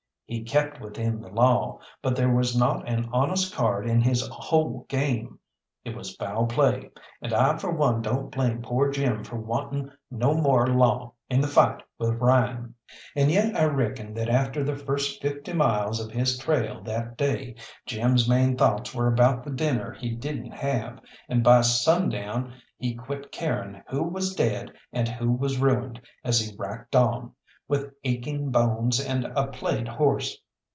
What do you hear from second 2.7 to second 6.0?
an honest card in his whole game. It